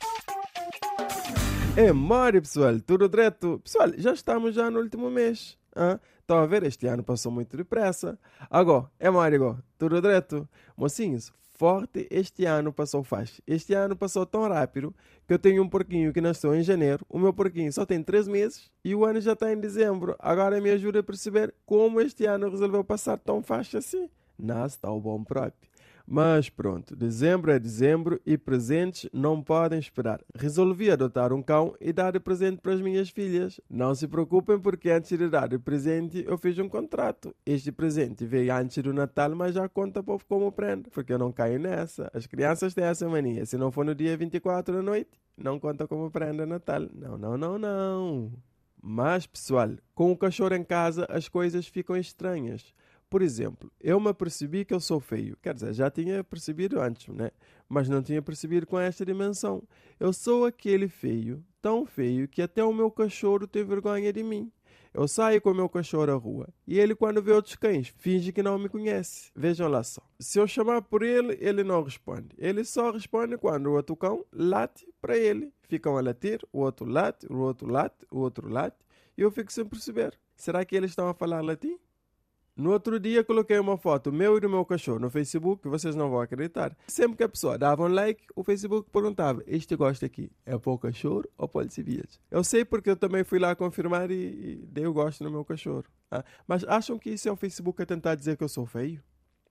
É, 1.81 1.93
Mário, 1.93 2.43
pessoal, 2.43 2.81
tudo 2.81 3.09
direto. 3.09 3.61
Pessoal, 3.63 3.93
já 3.97 4.13
estamos 4.13 4.53
já 4.53 4.69
no 4.69 4.81
último 4.81 5.09
mês. 5.09 5.57
Ah, 5.77 6.01
estão 6.19 6.39
a 6.39 6.45
ver, 6.45 6.65
este 6.65 6.89
ano 6.89 7.05
passou 7.05 7.31
muito 7.31 7.57
depressa. 7.57 8.19
Agora, 8.51 8.91
é 8.99 9.09
Mário, 9.09 9.63
tudo 9.79 10.03
direto. 10.03 10.49
Mocinhos, 10.77 11.33
forte 11.57 12.09
este 12.11 12.45
ano 12.47 12.73
passou 12.73 13.05
faz. 13.05 13.41
Este 13.47 13.75
ano 13.75 13.95
passou 13.95 14.27
tão 14.27 14.49
rápido 14.49 14.93
que 15.25 15.33
eu 15.33 15.39
tenho 15.39 15.63
um 15.63 15.69
porquinho 15.69 16.13
que 16.13 16.21
nasceu 16.21 16.53
em 16.53 16.65
janeiro. 16.65 17.07
O 17.09 17.17
meu 17.17 17.33
porquinho 17.33 17.73
só 17.73 17.87
tem 17.87 18.03
três 18.03 18.27
meses 18.27 18.73
e 18.85 18.93
o 18.93 19.05
ano 19.05 19.21
já 19.21 19.35
está 19.35 19.53
em 19.53 19.61
dezembro. 19.61 20.17
Agora 20.19 20.61
me 20.61 20.71
ajuda 20.71 20.99
a 20.99 21.05
perceber 21.05 21.55
como 21.65 22.01
este 22.01 22.27
ano 22.27 22.51
resolveu 22.51 22.83
passar 22.83 23.19
tão 23.19 23.41
fácil 23.41 23.79
assim. 23.79 24.11
Nasce 24.37 24.75
está 24.75 24.91
o 24.91 25.01
bom 25.01 25.23
próprio. 25.23 25.68
Mas 26.11 26.49
pronto, 26.49 26.97
dezembro 26.97 27.51
é 27.51 27.59
dezembro 27.59 28.19
e 28.25 28.39
presentes 28.39 29.11
não 29.13 29.43
podem 29.43 29.79
esperar. 29.79 30.23
Resolvi 30.35 30.91
adotar 30.91 31.35
um 31.35 31.43
cão 31.43 31.75
e 31.79 31.93
dar 31.93 32.13
de 32.13 32.19
presente 32.19 32.63
para 32.63 32.73
as 32.73 32.81
minhas 32.81 33.11
filhas. 33.11 33.61
Não 33.69 33.95
se 33.95 34.09
preocupem 34.09 34.59
porque 34.59 34.89
antes 34.89 35.19
de 35.19 35.29
dar 35.29 35.53
o 35.53 35.61
presente 35.61 36.25
eu 36.27 36.39
fiz 36.39 36.59
um 36.59 36.67
contrato. 36.67 37.37
Este 37.45 37.71
presente 37.71 38.25
veio 38.25 38.55
antes 38.55 38.83
do 38.83 38.95
Natal, 38.95 39.37
mas 39.37 39.55
já 39.55 39.69
conta 39.69 40.03
como 40.27 40.51
prenda, 40.51 40.89
porque 40.91 41.13
eu 41.13 41.19
não 41.19 41.31
caio 41.31 41.59
nessa. 41.59 42.11
As 42.15 42.27
crianças 42.27 42.73
têm 42.73 42.85
essa 42.85 43.07
mania. 43.07 43.45
Se 43.45 43.59
não 43.59 43.71
for 43.71 43.85
no 43.85 43.95
dia 43.95 44.17
24 44.17 44.77
da 44.77 44.81
noite, 44.83 45.21
não 45.37 45.61
conta 45.61 45.87
como 45.87 46.11
prenda 46.11 46.47
Natal. 46.47 46.89
Não, 46.91 47.19
não, 47.19 47.37
não, 47.37 47.59
não. 47.59 48.33
Mas, 48.81 49.27
pessoal, 49.27 49.73
com 49.95 50.11
o 50.11 50.17
cachorro 50.17 50.55
em 50.55 50.65
casa 50.65 51.05
as 51.11 51.29
coisas 51.29 51.67
ficam 51.67 51.99
estranhas. 51.99 52.73
Por 53.11 53.23
exemplo, 53.23 53.73
eu 53.81 53.99
me 53.99 54.13
percebi 54.13 54.65
que 54.65 54.75
eu 54.75 54.81
sou 54.81 55.01
feio. 55.01 55.37
Quer 55.43 55.55
dizer, 55.55 55.73
já 55.73 55.91
tinha 55.91 56.23
percebido 56.23 56.79
antes, 56.81 57.09
né? 57.15 57.31
Mas 57.69 57.89
não 57.89 58.03
tinha 58.03 58.21
percebido 58.21 58.67
com 58.67 58.79
esta 58.79 59.05
dimensão. 59.05 59.63
Eu 59.99 60.13
sou 60.13 60.45
aquele 60.45 60.89
feio, 60.89 61.43
tão 61.63 61.87
feio, 61.87 62.29
que 62.29 62.43
até 62.43 62.63
o 62.63 62.73
meu 62.73 62.91
cachorro 62.91 63.47
tem 63.47 63.65
vergonha 63.65 64.13
de 64.13 64.23
mim. 64.23 64.53
Eu 64.93 65.07
saio 65.07 65.41
com 65.41 65.51
o 65.51 65.55
meu 65.55 65.69
cachorro 65.69 66.11
à 66.11 66.15
rua 66.15 66.49
e 66.67 66.79
ele, 66.79 66.95
quando 66.95 67.23
vê 67.23 67.33
outros 67.33 67.57
cães, 67.57 67.93
finge 67.97 68.33
que 68.33 68.43
não 68.43 68.59
me 68.59 68.69
conhece. 68.69 69.31
Vejam 69.35 69.69
lá 69.69 69.83
só. 69.83 70.03
Se 70.19 70.39
eu 70.39 70.47
chamar 70.47 70.83
por 70.83 71.03
ele, 71.03 71.37
ele 71.41 71.63
não 71.63 71.83
responde. 71.83 72.29
Ele 72.37 72.65
só 72.65 72.91
responde 72.91 73.37
quando 73.39 73.67
o 73.67 73.75
outro 73.75 73.95
cão 73.97 74.25
late 74.33 74.87
para 75.01 75.17
ele. 75.17 75.53
Ficam 75.63 75.97
a 75.97 76.01
latir, 76.01 76.41
o 76.53 76.61
outro 76.61 76.87
late, 76.87 77.27
o 77.31 77.39
outro 77.39 77.71
late, 77.71 78.07
o 78.11 78.19
outro 78.19 78.49
late. 78.49 78.77
E 79.17 79.23
eu 79.23 79.31
fico 79.31 79.53
sem 79.53 79.65
perceber. 79.65 80.19
Será 80.37 80.65
que 80.65 80.75
eles 80.75 80.91
estão 80.91 81.09
a 81.09 81.15
falar 81.15 81.43
latim? 81.43 81.79
No 82.59 82.73
outro 82.73 82.99
dia 82.99 83.23
coloquei 83.23 83.57
uma 83.57 83.79
foto 83.79 84.11
meu 84.11 84.37
e 84.37 84.41
do 84.41 84.51
meu 84.51 84.65
cachorro 84.65 84.99
no 84.99 85.09
Facebook, 85.09 85.69
vocês 85.69 85.95
não 85.95 86.11
vão 86.11 86.21
acreditar. 86.21 86.77
Sempre 86.89 87.17
que 87.17 87.23
a 87.23 87.29
pessoa 87.29 87.57
dava 87.57 87.85
um 87.85 87.87
like, 87.87 88.25
o 88.35 88.43
Facebook 88.43 88.91
perguntava: 88.91 89.41
Este 89.47 89.77
gosta 89.77 90.07
aqui 90.07 90.29
é 90.45 90.59
para 90.59 90.73
o 90.73 90.77
cachorro 90.77 91.23
ou 91.39 91.47
para 91.47 91.65
o 91.65 91.69
Eu 92.29 92.43
sei 92.43 92.65
porque 92.65 92.91
eu 92.91 92.97
também 92.97 93.23
fui 93.23 93.39
lá 93.39 93.55
confirmar 93.55 94.11
e, 94.11 94.15
e 94.15 94.67
dei 94.67 94.85
o 94.89 94.93
gosto 94.93 95.23
no 95.23 95.31
meu 95.31 95.45
cachorro. 95.45 95.85
Ah, 96.11 96.25
mas 96.49 96.65
acham 96.65 96.99
que 96.99 97.11
isso 97.11 97.29
é 97.29 97.33
o 97.33 97.37
Facebook 97.37 97.81
a 97.81 97.87
tentar 97.87 98.17
dizer 98.17 98.37
que 98.37 98.43
eu 98.43 98.49
sou 98.49 98.67
feio? 98.67 99.01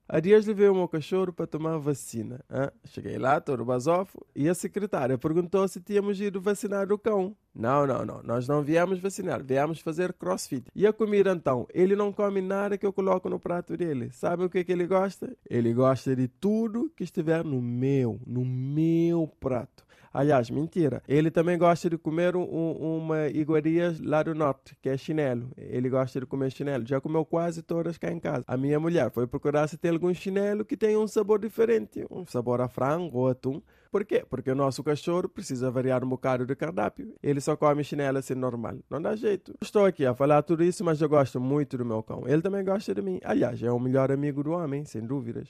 Há 0.09 0.21
dias 0.21 0.45
levei 0.45 0.69
o 0.69 0.73
meu 0.73 0.87
cachorro 0.87 1.33
para 1.33 1.45
tomar 1.45 1.77
vacina. 1.79 2.39
Cheguei 2.85 3.17
lá, 3.17 3.41
todo 3.41 3.65
basofo, 3.65 4.25
e 4.33 4.47
a 4.47 4.53
secretária 4.53 5.17
perguntou 5.17 5.67
se 5.67 5.81
tínhamos 5.81 6.21
ido 6.21 6.39
vacinar 6.39 6.89
o 6.93 6.97
cão. 6.97 7.35
Não, 7.53 7.85
não, 7.85 8.05
não, 8.05 8.23
nós 8.23 8.47
não 8.47 8.63
viemos 8.63 8.99
vacinar, 8.99 9.43
viemos 9.43 9.81
fazer 9.81 10.13
crossfit. 10.13 10.63
E 10.73 10.87
a 10.87 10.93
comida 10.93 11.31
então? 11.33 11.67
Ele 11.73 11.93
não 11.93 12.13
come 12.13 12.39
nada 12.39 12.77
que 12.77 12.85
eu 12.85 12.93
coloco 12.93 13.29
no 13.29 13.37
prato 13.37 13.75
dele. 13.75 14.09
Sabe 14.13 14.45
o 14.45 14.49
que, 14.49 14.63
que 14.63 14.71
ele 14.71 14.87
gosta? 14.87 15.35
Ele 15.49 15.73
gosta 15.73 16.15
de 16.15 16.29
tudo 16.29 16.89
que 16.95 17.03
estiver 17.03 17.43
no 17.43 17.61
meu, 17.61 18.17
no 18.25 18.45
meu 18.45 19.27
prato. 19.41 19.86
Aliás, 20.17 20.49
mentira. 20.49 21.03
Ele 21.07 21.29
também 21.29 21.59
gosta 21.59 21.87
de 21.87 21.95
comer 21.95 22.35
um, 22.35 22.43
uma 22.43 23.27
iguaria 23.27 23.95
lá 24.01 24.23
do 24.23 24.33
norte, 24.33 24.75
que 24.81 24.89
é 24.89 24.97
chinelo. 24.97 25.51
Ele 25.55 25.87
gosta 25.89 26.19
de 26.19 26.25
comer 26.25 26.51
chinelo. 26.51 26.87
Já 26.87 26.99
comeu 26.99 27.23
quase 27.23 27.61
todas 27.61 27.99
cá 27.99 28.11
em 28.11 28.19
casa. 28.19 28.43
A 28.47 28.57
minha 28.57 28.79
mulher 28.79 29.11
foi 29.11 29.27
procurar 29.27 29.67
se 29.67 29.77
tem 29.77 29.91
algum 29.91 30.11
chinelo 30.11 30.65
que 30.65 30.75
tenha 30.75 30.99
um 30.99 31.07
sabor 31.07 31.37
diferente. 31.37 32.03
Um 32.09 32.25
sabor 32.25 32.61
a 32.61 32.67
frango 32.67 33.15
ou 33.15 33.27
atum. 33.27 33.61
Por 33.91 34.03
quê? 34.03 34.25
Porque 34.27 34.49
o 34.49 34.55
nosso 34.55 34.83
cachorro 34.83 35.29
precisa 35.29 35.69
variar 35.69 36.03
um 36.03 36.09
bocado 36.09 36.47
de 36.47 36.55
cardápio. 36.55 37.13
Ele 37.21 37.39
só 37.39 37.55
come 37.55 37.83
chinelo 37.83 38.17
assim 38.17 38.33
normal. 38.33 38.77
Não 38.89 38.99
dá 38.99 39.15
jeito. 39.15 39.53
Estou 39.61 39.85
aqui 39.85 40.03
a 40.03 40.15
falar 40.15 40.41
tudo 40.41 40.63
isso, 40.63 40.83
mas 40.83 40.99
eu 40.99 41.07
gosto 41.07 41.39
muito 41.39 41.77
do 41.77 41.85
meu 41.85 42.01
cão. 42.01 42.23
Ele 42.25 42.41
também 42.41 42.65
gosta 42.65 42.91
de 42.95 43.03
mim. 43.03 43.19
Aliás, 43.23 43.61
é 43.61 43.71
o 43.71 43.79
melhor 43.79 44.11
amigo 44.11 44.41
do 44.41 44.51
homem, 44.51 44.83
sem 44.83 45.05
dúvidas. 45.05 45.47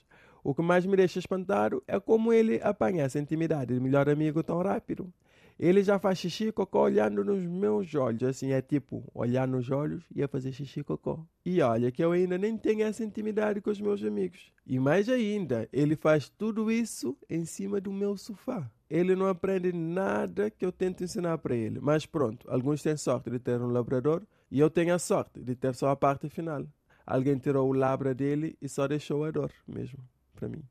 O 0.48 0.56
que 0.56 0.62
mais 0.62 0.86
me 0.86 0.96
deixa 0.96 1.20
espantado 1.20 1.84
é 1.86 2.00
como 2.00 2.32
ele 2.32 2.62
apanha 2.64 3.04
essa 3.04 3.20
intimidade 3.20 3.74
de 3.74 3.82
melhor 3.82 4.08
amigo 4.08 4.42
tão 4.42 4.62
rápido. 4.62 5.12
Ele 5.60 5.84
já 5.84 6.00
faz 6.00 6.20
xixi 6.20 6.46
e 6.46 6.52
cocô 6.54 6.84
olhando 6.84 7.22
nos 7.22 7.46
meus 7.46 7.94
olhos, 7.94 8.24
assim, 8.24 8.54
é 8.54 8.62
tipo, 8.62 9.04
olhar 9.14 9.46
nos 9.46 9.70
olhos 9.70 10.06
e 10.16 10.24
a 10.24 10.28
fazer 10.30 10.54
xixi 10.54 10.80
e 10.80 10.84
cocô. 10.86 11.20
E 11.46 11.62
olha 11.62 11.92
que 11.92 12.02
eu 12.02 12.14
ainda 12.14 12.38
nem 12.38 12.58
tenho 12.58 12.84
essa 12.84 13.04
intimidade 13.04 13.60
com 13.60 13.70
os 13.70 13.82
meus 13.82 14.02
amigos. 14.02 14.54
E 14.66 14.80
mais 14.80 15.10
ainda, 15.10 15.68
ele 15.74 15.98
faz 15.98 16.30
tudo 16.30 16.72
isso 16.72 17.18
em 17.30 17.44
cima 17.44 17.82
do 17.82 17.92
meu 17.92 18.16
sofá. 18.16 18.72
Ele 18.90 19.18
não 19.18 19.28
aprende 19.28 19.74
nada 19.74 20.50
que 20.50 20.66
eu 20.66 20.72
tento 20.72 21.04
ensinar 21.04 21.40
para 21.40 21.58
ele. 21.58 21.82
Mas 21.82 22.06
pronto, 22.06 22.50
alguns 22.50 22.82
têm 22.82 22.96
sorte 22.96 23.30
de 23.30 23.38
ter 23.38 23.60
um 23.60 23.68
labrador 23.68 24.24
e 24.50 24.62
eu 24.62 24.70
tenho 24.70 24.96
a 24.96 25.00
sorte 25.00 25.42
de 25.42 25.56
ter 25.58 25.76
só 25.76 25.90
a 25.90 25.96
parte 25.98 26.30
final. 26.30 26.66
Alguém 27.06 27.38
tirou 27.38 27.68
o 27.68 27.74
labra 27.74 28.16
dele 28.16 28.58
e 28.62 28.70
só 28.70 28.88
deixou 28.88 29.26
a 29.26 29.32
dor 29.32 29.52
mesmo 29.68 30.00
para 30.38 30.48
mim. 30.48 30.64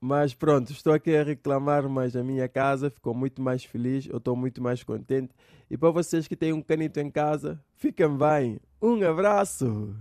Mas 0.00 0.32
pronto, 0.32 0.72
estou 0.72 0.94
aqui 0.94 1.14
a 1.14 1.22
reclamar, 1.22 1.86
mas 1.86 2.16
a 2.16 2.24
minha 2.24 2.48
casa 2.48 2.88
ficou 2.88 3.12
muito 3.12 3.42
mais 3.42 3.62
feliz, 3.64 4.06
eu 4.06 4.16
estou 4.16 4.34
muito 4.34 4.62
mais 4.62 4.82
contente. 4.82 5.34
E 5.70 5.76
para 5.76 5.90
vocês 5.90 6.26
que 6.26 6.34
têm 6.34 6.54
um 6.54 6.62
canito 6.62 6.98
em 6.98 7.10
casa, 7.10 7.60
fiquem 7.76 8.16
bem. 8.16 8.58
Um 8.80 9.02
abraço! 9.06 9.94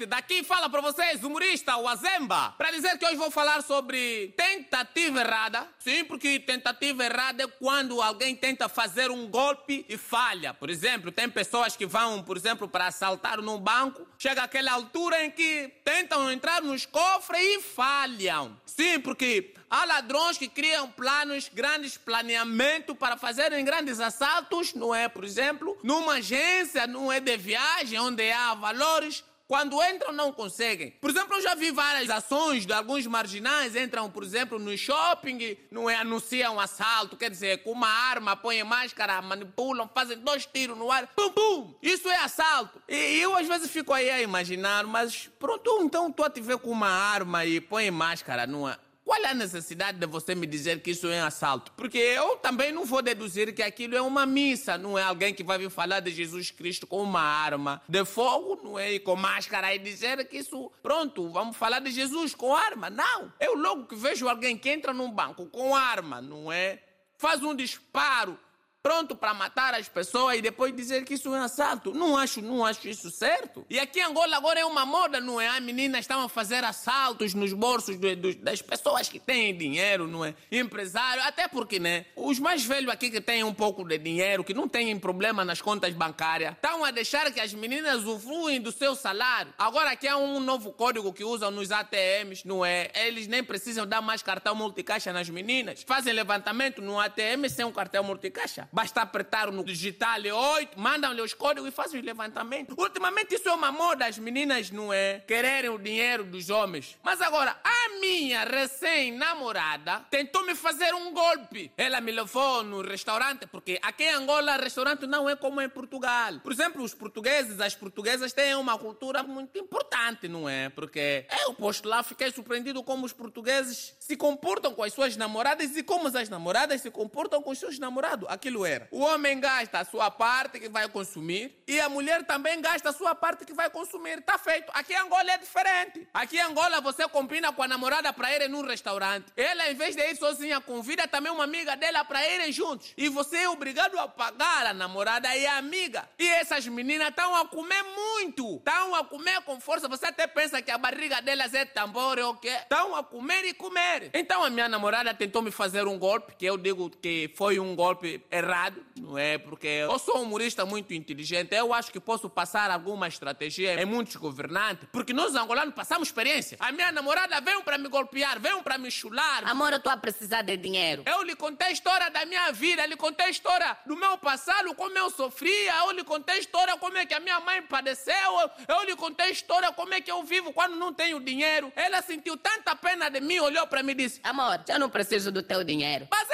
Gente, 0.00 0.06
daqui 0.06 0.42
fala 0.42 0.68
para 0.68 0.80
vocês, 0.80 1.22
humorista, 1.22 1.76
o 1.76 1.86
Azemba, 1.86 2.54
para 2.56 2.70
dizer 2.70 2.96
que 2.98 3.04
hoje 3.04 3.16
vou 3.16 3.30
falar 3.30 3.62
sobre 3.62 4.32
tentativa 4.36 5.20
errada. 5.20 5.66
Sim, 5.78 6.04
porque 6.04 6.38
tentativa 6.38 7.04
errada 7.04 7.44
é 7.44 7.46
quando 7.46 8.00
alguém 8.00 8.34
tenta 8.34 8.68
fazer 8.68 9.10
um 9.10 9.26
golpe 9.26 9.84
e 9.88 9.96
falha. 9.96 10.54
Por 10.54 10.70
exemplo, 10.70 11.12
tem 11.12 11.28
pessoas 11.28 11.76
que 11.76 11.86
vão, 11.86 12.22
por 12.22 12.36
exemplo, 12.36 12.68
para 12.68 12.86
assaltar 12.86 13.40
num 13.40 13.58
banco, 13.58 14.06
chega 14.18 14.42
aquela 14.42 14.72
altura 14.72 15.24
em 15.24 15.30
que 15.30 15.70
tentam 15.84 16.30
entrar 16.30 16.62
nos 16.62 16.86
cofres 16.86 17.42
e 17.42 17.60
falham. 17.60 18.56
Sim, 18.64 19.00
porque 19.00 19.52
há 19.68 19.84
ladrões 19.84 20.38
que 20.38 20.48
criam 20.48 20.90
planos, 20.90 21.50
grandes 21.52 21.96
planeamento 21.98 22.94
para 22.94 23.16
fazerem 23.16 23.64
grandes 23.64 24.00
assaltos, 24.00 24.74
não 24.74 24.94
é? 24.94 25.08
Por 25.08 25.24
exemplo, 25.24 25.78
numa 25.82 26.14
agência, 26.14 26.86
não 26.86 27.12
é 27.12 27.20
de 27.20 27.36
viagem, 27.36 27.98
onde 27.98 28.30
há 28.30 28.54
valores 28.54 29.24
quando 29.50 29.82
entram, 29.82 30.12
não 30.12 30.32
conseguem. 30.32 30.92
Por 31.00 31.10
exemplo, 31.10 31.34
eu 31.34 31.42
já 31.42 31.56
vi 31.56 31.72
várias 31.72 32.08
ações 32.08 32.64
de 32.64 32.72
alguns 32.72 33.04
marginais, 33.08 33.74
entram, 33.74 34.08
por 34.08 34.22
exemplo, 34.22 34.60
no 34.60 34.78
shopping, 34.78 35.58
não 35.72 35.90
é, 35.90 35.96
anunciam 35.96 36.60
assalto, 36.60 37.16
quer 37.16 37.28
dizer, 37.28 37.64
com 37.64 37.72
uma 37.72 37.88
arma, 37.88 38.36
põem 38.36 38.62
máscara, 38.62 39.20
manipulam, 39.20 39.90
fazem 39.92 40.18
dois 40.18 40.46
tiros 40.46 40.78
no 40.78 40.88
ar, 40.88 41.08
pum, 41.16 41.32
pum. 41.32 41.74
Isso 41.82 42.08
é 42.08 42.18
assalto. 42.18 42.80
E 42.88 43.18
eu 43.18 43.34
às 43.34 43.48
vezes 43.48 43.68
fico 43.68 43.92
aí 43.92 44.08
a 44.08 44.22
imaginar, 44.22 44.86
mas 44.86 45.28
pronto, 45.36 45.80
então 45.82 46.12
tu 46.12 46.22
a 46.22 46.30
te 46.30 46.40
ver 46.40 46.58
com 46.58 46.70
uma 46.70 46.88
arma 46.88 47.44
e 47.44 47.60
põe 47.60 47.90
máscara, 47.90 48.44
é? 48.44 48.89
Qual 49.10 49.24
é 49.24 49.30
a 49.30 49.34
necessidade 49.34 49.98
de 49.98 50.06
você 50.06 50.36
me 50.36 50.46
dizer 50.46 50.80
que 50.82 50.92
isso 50.92 51.08
é 51.08 51.20
um 51.20 51.26
assalto? 51.26 51.72
Porque 51.72 51.98
eu 51.98 52.36
também 52.36 52.70
não 52.70 52.84
vou 52.84 53.02
deduzir 53.02 53.52
que 53.52 53.60
aquilo 53.60 53.96
é 53.96 54.00
uma 54.00 54.24
missa, 54.24 54.78
não 54.78 54.96
é 54.96 55.02
alguém 55.02 55.34
que 55.34 55.42
vai 55.42 55.58
vir 55.58 55.68
falar 55.68 55.98
de 55.98 56.12
Jesus 56.12 56.52
Cristo 56.52 56.86
com 56.86 57.02
uma 57.02 57.20
arma 57.20 57.82
de 57.88 58.04
fogo, 58.04 58.60
não 58.62 58.78
é? 58.78 58.92
E 58.92 59.00
com 59.00 59.16
máscara 59.16 59.74
e 59.74 59.80
dizer 59.80 60.24
que 60.28 60.36
isso, 60.36 60.70
pronto, 60.80 61.28
vamos 61.28 61.56
falar 61.56 61.80
de 61.80 61.90
Jesus 61.90 62.36
com 62.36 62.54
arma. 62.54 62.88
Não. 62.88 63.32
Eu 63.40 63.56
logo 63.56 63.86
que 63.86 63.96
vejo 63.96 64.28
alguém 64.28 64.56
que 64.56 64.70
entra 64.70 64.94
num 64.94 65.10
banco 65.10 65.44
com 65.46 65.74
arma, 65.74 66.20
não 66.20 66.52
é? 66.52 66.80
Faz 67.18 67.42
um 67.42 67.52
disparo 67.52 68.38
pronto 68.82 69.14
para 69.14 69.34
matar 69.34 69.74
as 69.74 69.88
pessoas 69.88 70.38
e 70.38 70.42
depois 70.42 70.74
dizer 70.74 71.04
que 71.04 71.14
isso 71.14 71.28
é 71.28 71.38
um 71.38 71.42
assalto. 71.42 71.92
Não 71.92 72.16
acho, 72.16 72.40
não 72.40 72.64
acho 72.64 72.88
isso 72.88 73.10
certo. 73.10 73.64
E 73.68 73.78
aqui 73.78 74.00
em 74.00 74.04
Angola 74.04 74.36
agora 74.36 74.60
é 74.60 74.64
uma 74.64 74.86
moda, 74.86 75.20
não 75.20 75.40
é? 75.40 75.48
As 75.48 75.60
meninas 75.60 76.00
estão 76.00 76.22
a 76.22 76.28
fazer 76.28 76.64
assaltos 76.64 77.34
nos 77.34 77.52
bolsos 77.52 77.98
do, 77.98 78.16
do, 78.16 78.34
das 78.36 78.62
pessoas 78.62 79.08
que 79.08 79.18
têm 79.18 79.56
dinheiro, 79.56 80.06
não 80.06 80.24
é? 80.24 80.34
Empresário, 80.50 81.22
até 81.22 81.46
porque, 81.46 81.78
né? 81.78 82.06
Os 82.16 82.38
mais 82.38 82.64
velhos 82.64 82.90
aqui 82.90 83.10
que 83.10 83.20
têm 83.20 83.44
um 83.44 83.52
pouco 83.52 83.84
de 83.84 83.98
dinheiro, 83.98 84.42
que 84.42 84.54
não 84.54 84.68
têm 84.68 84.98
problema 84.98 85.44
nas 85.44 85.60
contas 85.60 85.92
bancárias, 85.94 86.54
estão 86.54 86.84
a 86.84 86.90
deixar 86.90 87.30
que 87.32 87.40
as 87.40 87.52
meninas 87.52 88.04
usufruem 88.04 88.60
do 88.60 88.72
seu 88.72 88.94
salário. 88.94 89.52
Agora 89.58 89.90
aqui 89.90 90.08
há 90.08 90.16
um 90.16 90.40
novo 90.40 90.72
código 90.72 91.12
que 91.12 91.24
usam 91.24 91.50
nos 91.50 91.70
ATMs, 91.70 92.46
não 92.46 92.64
é? 92.64 92.90
Eles 92.94 93.26
nem 93.26 93.44
precisam 93.44 93.86
dar 93.86 94.00
mais 94.00 94.22
cartão 94.22 94.54
multicaixa 94.54 95.12
nas 95.12 95.28
meninas. 95.28 95.84
Fazem 95.86 96.12
levantamento 96.12 96.80
no 96.80 96.98
ATM 96.98 97.48
sem 97.48 97.64
um 97.64 97.72
cartão 97.72 98.02
multicaixa. 98.02 98.69
Basta 98.72 99.02
apertar 99.02 99.50
no 99.50 99.64
digital 99.64 100.20
8, 100.20 100.78
mandam-lhe 100.78 101.20
os 101.20 101.34
códigos 101.34 101.68
e 101.68 101.72
fazem 101.72 101.98
os 101.98 102.06
levantamentos. 102.06 102.76
Ultimamente 102.78 103.34
isso 103.34 103.48
é 103.48 103.52
uma 103.52 103.72
moda, 103.72 104.06
as 104.06 104.18
meninas 104.18 104.70
não 104.70 104.92
é? 104.92 105.20
Quererem 105.26 105.70
o 105.70 105.78
dinheiro 105.78 106.24
dos 106.24 106.50
homens. 106.50 106.96
Mas 107.02 107.20
agora, 107.20 107.56
a 107.64 108.00
minha 108.00 108.44
recém-namorada 108.44 110.06
tentou 110.10 110.44
me 110.44 110.54
fazer 110.54 110.94
um 110.94 111.12
golpe. 111.12 111.72
Ela 111.76 112.00
me 112.00 112.12
levou 112.12 112.62
no 112.62 112.80
restaurante, 112.82 113.46
porque 113.46 113.78
aqui 113.82 114.04
em 114.04 114.14
Angola 114.14 114.56
restaurante 114.56 115.06
não 115.06 115.28
é 115.28 115.34
como 115.34 115.60
em 115.60 115.68
Portugal. 115.68 116.38
Por 116.40 116.52
exemplo, 116.52 116.82
os 116.82 116.94
portugueses, 116.94 117.60
as 117.60 117.74
portuguesas 117.74 118.32
têm 118.32 118.54
uma 118.54 118.78
cultura 118.78 119.22
muito 119.22 119.58
importante, 119.58 120.28
não 120.28 120.48
é? 120.48 120.68
Porque 120.68 121.26
eu 121.46 121.54
posto 121.54 121.88
lá, 121.88 122.02
fiquei 122.02 122.30
surpreendido 122.30 122.82
como 122.82 123.04
os 123.04 123.12
portugueses 123.12 123.96
se 123.98 124.16
comportam 124.16 124.74
com 124.74 124.82
as 124.82 124.92
suas 124.92 125.16
namoradas 125.16 125.76
e 125.76 125.82
como 125.82 126.06
as 126.06 126.28
namoradas 126.28 126.80
se 126.80 126.90
comportam 126.90 127.42
com 127.42 127.50
os 127.50 127.58
seus 127.58 127.78
namorados. 127.78 128.28
Aquilo 128.28 128.59
era. 128.66 128.88
O 128.90 129.00
homem 129.00 129.38
gasta 129.40 129.80
a 129.80 129.84
sua 129.84 130.10
parte 130.10 130.58
que 130.58 130.68
vai 130.68 130.88
consumir 130.88 131.62
e 131.66 131.80
a 131.80 131.88
mulher 131.88 132.24
também 132.24 132.60
gasta 132.60 132.90
a 132.90 132.92
sua 132.92 133.14
parte 133.14 133.44
que 133.44 133.52
vai 133.52 133.70
consumir. 133.70 134.20
Tá 134.22 134.38
feito. 134.38 134.70
Aqui 134.74 134.92
em 134.92 134.96
Angola 134.96 135.30
é 135.30 135.38
diferente. 135.38 136.08
Aqui 136.12 136.36
em 136.36 136.40
Angola 136.40 136.80
você 136.80 137.06
combina 137.08 137.52
com 137.52 137.62
a 137.62 137.68
namorada 137.68 138.12
para 138.12 138.34
irem 138.34 138.48
num 138.48 138.62
restaurante. 138.62 139.26
Ela, 139.36 139.70
em 139.70 139.74
vez 139.74 139.94
de 139.96 140.02
ir 140.02 140.16
sozinha, 140.16 140.60
convida 140.60 141.06
também 141.06 141.32
uma 141.32 141.44
amiga 141.44 141.76
dela 141.76 142.04
para 142.04 142.26
irem 142.28 142.52
juntos. 142.52 142.92
E 142.96 143.08
você 143.08 143.38
é 143.38 143.48
obrigado 143.48 143.98
a 143.98 144.08
pagar 144.08 144.66
a 144.66 144.74
namorada 144.74 145.34
e 145.36 145.46
a 145.46 145.56
amiga. 145.56 146.08
E 146.18 146.28
essas 146.28 146.66
meninas 146.66 147.08
estão 147.08 147.34
a 147.34 147.46
comer 147.46 147.82
muito. 147.82 148.56
Estão 148.56 148.94
a 148.94 149.04
comer 149.04 149.40
com 149.42 149.60
força. 149.60 149.88
Você 149.88 150.06
até 150.06 150.26
pensa 150.26 150.60
que 150.60 150.70
a 150.70 150.78
barriga 150.78 151.20
delas 151.20 151.54
é 151.54 151.64
tambor 151.64 152.18
ou 152.18 152.32
o 152.32 152.36
quê? 152.36 152.48
Estão 152.48 152.96
a 152.96 153.02
comer 153.02 153.44
e 153.44 153.54
comer. 153.54 154.10
Então 154.14 154.44
a 154.44 154.50
minha 154.50 154.68
namorada 154.68 155.14
tentou 155.14 155.42
me 155.42 155.50
fazer 155.50 155.86
um 155.86 155.98
golpe, 155.98 156.34
que 156.36 156.46
eu 156.46 156.56
digo 156.56 156.90
que 156.90 157.32
foi 157.36 157.58
um 157.58 157.74
golpe 157.74 158.24
errado, 158.30 158.49
não 158.96 159.16
é? 159.16 159.38
Porque 159.38 159.66
eu 159.66 159.98
sou 159.98 160.18
um 160.18 160.22
humorista 160.22 160.64
muito 160.66 160.92
inteligente. 160.92 161.54
Eu 161.54 161.72
acho 161.72 161.90
que 161.90 162.00
posso 162.00 162.28
passar 162.28 162.70
alguma 162.70 163.08
estratégia 163.08 163.80
em 163.80 163.84
muitos 163.84 164.16
governantes, 164.16 164.88
porque 164.92 165.12
nós 165.12 165.34
angolanos 165.34 165.74
passamos 165.74 166.08
experiência. 166.08 166.56
A 166.60 166.72
minha 166.72 166.92
namorada 166.92 167.40
veio 167.40 167.62
para 167.62 167.78
me 167.78 167.88
golpear, 167.88 168.40
veio 168.40 168.62
para 168.62 168.78
me 168.78 168.90
chular. 168.90 169.48
Amor, 169.48 169.72
eu 169.72 169.78
estou 169.78 169.92
a 169.92 169.96
precisar 169.96 170.42
de 170.42 170.56
dinheiro. 170.56 171.02
Eu 171.06 171.22
lhe 171.22 171.34
contei 171.34 171.68
a 171.68 171.70
história 171.70 172.10
da 172.10 172.24
minha 172.26 172.50
vida, 172.52 172.84
lhe 172.86 172.96
contei 172.96 173.26
a 173.26 173.30
história 173.30 173.76
do 173.86 173.96
meu 173.96 174.18
passado, 174.18 174.74
como 174.74 174.96
eu 174.96 175.10
sofria, 175.10 175.76
eu 175.84 175.92
lhe 175.92 176.04
contei 176.04 176.36
a 176.36 176.38
história 176.38 176.76
como 176.76 176.96
é 176.96 177.06
que 177.06 177.14
a 177.14 177.20
minha 177.20 177.40
mãe 177.40 177.62
padeceu, 177.62 178.50
eu 178.68 178.84
lhe 178.84 178.96
contei 178.96 179.26
a 179.26 179.30
história 179.30 179.72
como 179.72 179.94
é 179.94 180.00
que 180.00 180.10
eu 180.10 180.22
vivo 180.22 180.52
quando 180.52 180.76
não 180.76 180.92
tenho 180.92 181.20
dinheiro. 181.20 181.72
Ela 181.76 182.02
sentiu 182.02 182.36
tanta 182.36 182.74
pena 182.74 183.08
de 183.08 183.20
mim, 183.20 183.38
olhou 183.38 183.66
para 183.66 183.82
mim 183.82 183.92
e 183.92 183.94
disse: 183.94 184.20
Amor, 184.22 184.60
eu 184.68 184.78
não 184.78 184.90
preciso 184.90 185.30
do 185.30 185.42
teu 185.42 185.64
dinheiro. 185.64 186.08
Mas 186.10 186.28